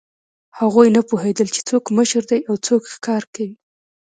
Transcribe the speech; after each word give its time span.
هغوی 0.59 0.87
نه 0.95 1.01
پوهېدل، 1.09 1.47
چې 1.55 1.61
څوک 1.69 1.83
مشر 1.97 2.23
دی 2.31 2.39
او 2.49 2.55
څوک 2.67 2.81
ښکار 2.93 3.23
کوي. 3.33 3.53